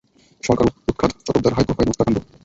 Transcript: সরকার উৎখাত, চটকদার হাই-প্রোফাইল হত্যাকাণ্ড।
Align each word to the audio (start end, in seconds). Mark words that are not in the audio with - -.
সরকার 0.43 0.65
উৎখাত, 0.83 1.11
চটকদার 1.25 1.55
হাই-প্রোফাইল 1.55 1.89
হত্যাকাণ্ড। 1.89 2.17